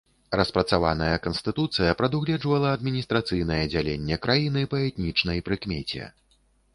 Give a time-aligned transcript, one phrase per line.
[0.39, 6.03] Распрацаваная канстытуцыя прадугледжвала адміністрацыйнае дзяленне краіны па этнічнай прыкмеце.